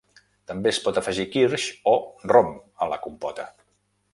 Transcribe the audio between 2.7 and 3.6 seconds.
a la compota.